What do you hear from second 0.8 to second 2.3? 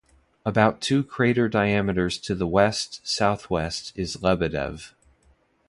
two crater diameters